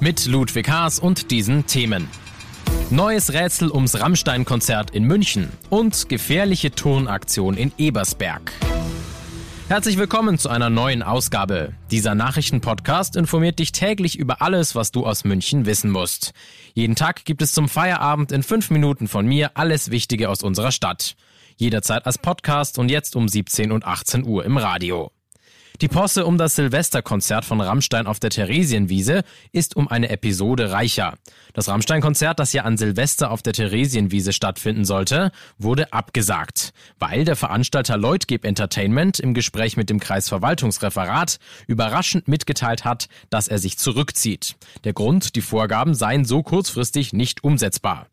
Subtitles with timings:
[0.00, 2.08] Mit Ludwig Haas und diesen Themen.
[2.90, 8.52] Neues Rätsel ums Rammstein-Konzert in München und gefährliche Turnaktion in Ebersberg.
[9.66, 11.74] Herzlich willkommen zu einer neuen Ausgabe.
[11.90, 16.32] Dieser Nachrichtenpodcast informiert dich täglich über alles, was du aus München wissen musst.
[16.74, 20.70] Jeden Tag gibt es zum Feierabend in fünf Minuten von mir alles Wichtige aus unserer
[20.70, 21.16] Stadt.
[21.56, 25.10] Jederzeit als Podcast und jetzt um 17 und 18 Uhr im Radio.
[25.80, 31.14] Die Posse um das Silvesterkonzert von Rammstein auf der Theresienwiese ist um eine Episode reicher.
[31.52, 37.36] Das Rammstein-Konzert, das ja an Silvester auf der Theresienwiese stattfinden sollte, wurde abgesagt, weil der
[37.36, 44.56] Veranstalter Leutgeb Entertainment im Gespräch mit dem Kreisverwaltungsreferat überraschend mitgeteilt hat, dass er sich zurückzieht.
[44.82, 48.08] Der Grund, die Vorgaben seien so kurzfristig nicht umsetzbar.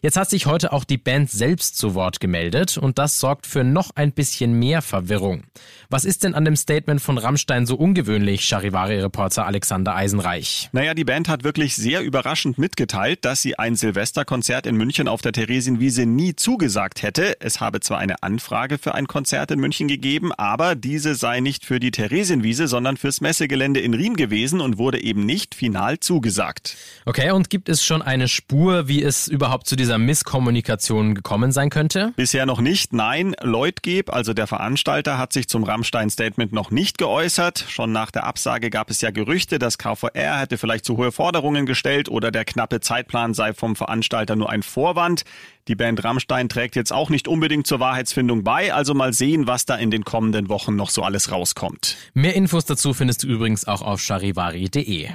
[0.00, 3.64] Jetzt hat sich heute auch die Band selbst zu Wort gemeldet und das sorgt für
[3.64, 5.42] noch ein bisschen mehr Verwirrung.
[5.90, 10.68] Was ist denn an dem Statement von Rammstein so ungewöhnlich, Charivari-Reporter Alexander Eisenreich?
[10.72, 15.20] Naja, die Band hat wirklich sehr überraschend mitgeteilt, dass sie ein Silvesterkonzert in München auf
[15.20, 17.40] der Theresienwiese nie zugesagt hätte.
[17.40, 21.64] Es habe zwar eine Anfrage für ein Konzert in München gegeben, aber diese sei nicht
[21.64, 26.76] für die Theresienwiese, sondern fürs Messegelände in Riem gewesen und wurde eben nicht final zugesagt.
[27.04, 31.70] Okay, und gibt es schon eine Spur, wie es überhaupt zu dieser Misskommunikation gekommen sein
[31.70, 32.12] könnte?
[32.14, 32.92] Bisher noch nicht.
[32.92, 37.64] Nein, Leutgeb, also der Veranstalter, hat sich zum Rammstein-Statement noch nicht geäußert.
[37.70, 41.64] Schon nach der Absage gab es ja Gerüchte, dass KVR hätte vielleicht zu hohe Forderungen
[41.64, 45.24] gestellt oder der knappe Zeitplan sei vom Veranstalter nur ein Vorwand.
[45.68, 49.64] Die Band Rammstein trägt jetzt auch nicht unbedingt zur Wahrheitsfindung bei, also mal sehen, was
[49.64, 51.96] da in den kommenden Wochen noch so alles rauskommt.
[52.12, 55.08] Mehr Infos dazu findest du übrigens auch auf charivari.de.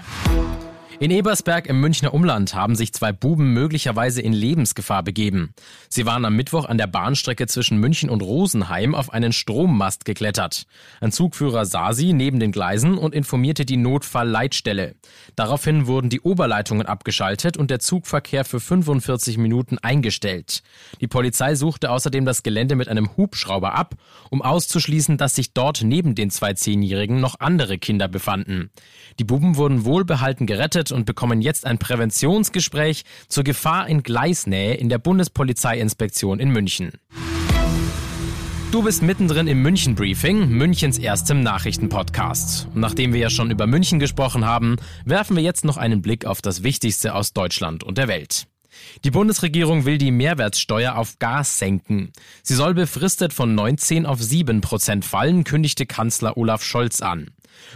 [1.03, 5.53] In Ebersberg im Münchner Umland haben sich zwei Buben möglicherweise in Lebensgefahr begeben.
[5.89, 10.65] Sie waren am Mittwoch an der Bahnstrecke zwischen München und Rosenheim auf einen Strommast geklettert.
[11.01, 14.95] Ein Zugführer sah sie neben den Gleisen und informierte die Notfallleitstelle.
[15.35, 20.63] Daraufhin wurden die Oberleitungen abgeschaltet und der Zugverkehr für 45 Minuten eingestellt.
[21.01, 23.95] Die Polizei suchte außerdem das Gelände mit einem Hubschrauber ab,
[24.29, 28.69] um auszuschließen, dass sich dort neben den zwei Zehnjährigen noch andere Kinder befanden.
[29.19, 34.89] Die Buben wurden wohlbehalten gerettet und bekommen jetzt ein Präventionsgespräch zur Gefahr in Gleisnähe in
[34.89, 36.93] der Bundespolizeiinspektion in München.
[38.73, 42.69] Du bist mittendrin im München Briefing, Münchens erstem Nachrichtenpodcast.
[42.73, 46.25] Und nachdem wir ja schon über München gesprochen haben, werfen wir jetzt noch einen Blick
[46.25, 48.47] auf das Wichtigste aus Deutschland und der Welt.
[49.03, 52.11] Die Bundesregierung will die Mehrwertsteuer auf Gas senken.
[52.41, 57.29] Sie soll befristet von 19 auf 7 Prozent fallen, kündigte Kanzler Olaf Scholz an.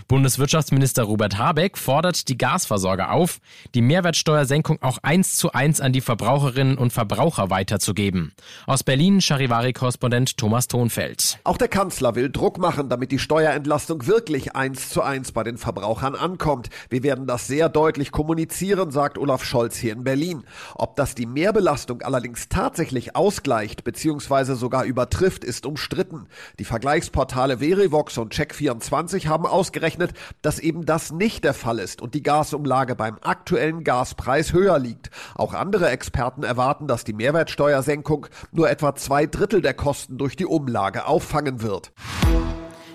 [0.07, 3.39] Bundeswirtschaftsminister Robert Habeck fordert die Gasversorger auf,
[3.75, 8.33] die Mehrwertsteuersenkung auch eins zu eins an die Verbraucherinnen und Verbraucher weiterzugeben.
[8.65, 11.39] Aus Berlin Charivari-Korrespondent Thomas Thonfeld.
[11.43, 15.57] Auch der Kanzler will Druck machen, damit die Steuerentlastung wirklich eins zu eins bei den
[15.57, 16.69] Verbrauchern ankommt.
[16.89, 20.43] Wir werden das sehr deutlich kommunizieren, sagt Olaf Scholz hier in Berlin.
[20.75, 24.53] Ob das die Mehrbelastung allerdings tatsächlich ausgleicht bzw.
[24.55, 26.27] sogar übertrifft, ist umstritten.
[26.59, 32.01] Die Vergleichsportale Verivox und Check24 haben aus ausgerechnet, dass eben das nicht der Fall ist
[32.01, 35.11] und die Gasumlage beim aktuellen Gaspreis höher liegt.
[35.35, 40.45] Auch andere Experten erwarten, dass die Mehrwertsteuersenkung nur etwa zwei Drittel der Kosten durch die
[40.45, 41.91] Umlage auffangen wird.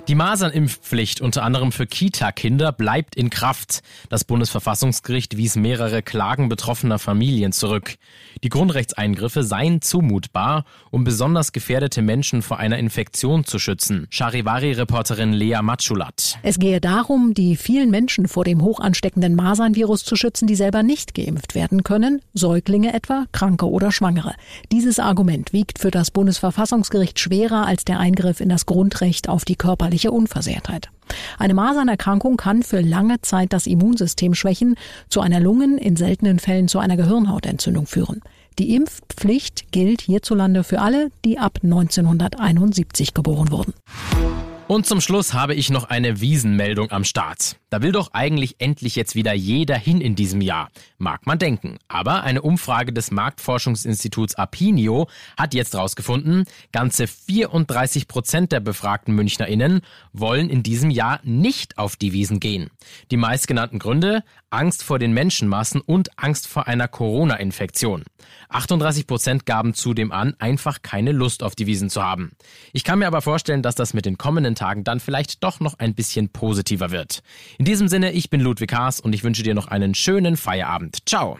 [0.08, 3.82] Die Masernimpfpflicht unter anderem für Kita-Kinder bleibt in Kraft.
[4.08, 7.94] Das Bundesverfassungsgericht wies mehrere Klagen betroffener Familien zurück.
[8.42, 14.08] Die Grundrechtseingriffe seien zumutbar, um besonders gefährdete Menschen vor einer Infektion zu schützen.
[14.10, 16.36] Charivari-Reporterin Lea Matschulat.
[16.42, 21.14] Es gehe darum, die vielen Menschen vor dem hochansteckenden Masernvirus zu schützen, die selber nicht
[21.14, 24.34] geimpft werden können, Säuglinge etwa, Kranke oder Schwangere.
[24.72, 29.54] Dieses Argument wiegt für das Bundesverfassungsgericht schwerer als der Eingriff in das Grundrecht auf die
[29.54, 30.88] körperliche körperliche Unversehrtheit.
[31.38, 34.76] Eine Masernerkrankung kann für lange Zeit das Immunsystem schwächen,
[35.10, 38.22] zu einer Lungen-, in seltenen Fällen zu einer Gehirnhautentzündung führen.
[38.58, 43.74] Die Impfpflicht gilt hierzulande für alle, die ab 1971 geboren wurden.
[44.72, 47.56] Und zum Schluss habe ich noch eine Wiesenmeldung am Start.
[47.68, 50.70] Da will doch eigentlich endlich jetzt wieder jeder hin in diesem Jahr.
[50.96, 51.76] Mag man denken.
[51.88, 59.82] Aber eine Umfrage des Marktforschungsinstituts Apinio hat jetzt herausgefunden, ganze 34 Prozent der befragten MünchnerInnen
[60.14, 62.70] wollen in diesem Jahr nicht auf die Wiesen gehen.
[63.10, 64.24] Die meistgenannten Gründe?
[64.48, 68.04] Angst vor den Menschenmassen und Angst vor einer Corona-Infektion.
[68.50, 72.32] 38 Prozent gaben zudem an, einfach keine Lust auf die Wiesen zu haben.
[72.74, 75.80] Ich kann mir aber vorstellen, dass das mit den kommenden Tagen dann vielleicht doch noch
[75.80, 77.22] ein bisschen positiver wird.
[77.58, 80.98] In diesem Sinne, ich bin Ludwig Haas und ich wünsche dir noch einen schönen Feierabend.
[81.04, 81.36] Ciao!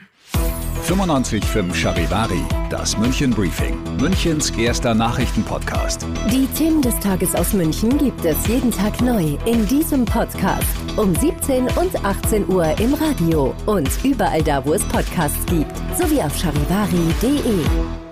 [0.88, 6.04] 95.5 Charivari, das München Briefing, Münchens erster Nachrichtenpodcast.
[6.32, 10.66] Die Themen des Tages aus München gibt es jeden Tag neu in diesem Podcast.
[10.96, 16.20] Um 17 und 18 Uhr im Radio und überall da, wo es Podcasts gibt, sowie
[16.20, 18.11] auf charivari.de.